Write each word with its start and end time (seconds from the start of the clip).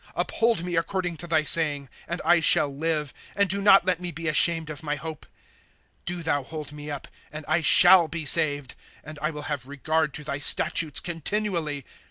^ 0.09 0.11
Uphold 0.15 0.63
me 0.65 0.75
according 0.75 1.15
to 1.17 1.27
thy 1.27 1.43
saying, 1.43 1.87
and 2.07 2.23
I 2.25 2.39
shall 2.39 2.75
live; 2.75 3.13
And 3.35 3.47
do 3.47 3.61
not 3.61 3.85
let 3.85 3.99
me 4.01 4.09
be 4.09 4.27
ashamed 4.27 4.71
of 4.71 4.81
my 4.81 4.95
hope.' 4.95 5.27
Do 6.07 6.23
thou 6.23 6.41
hold 6.41 6.71
me 6.73 6.89
up, 6.89 7.07
and 7.31 7.45
I 7.47 7.61
shall 7.61 8.07
be 8.07 8.25
saved; 8.25 8.73
And 9.03 9.19
I 9.21 9.29
will 9.29 9.43
have 9.43 9.67
regard 9.67 10.15
to 10.15 10.23
thy 10.23 10.39
statutes 10.39 10.99
continually. 11.01 11.85